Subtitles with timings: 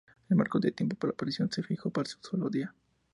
[0.29, 2.73] El marco de tiempo para la operación se fijó para un solo día.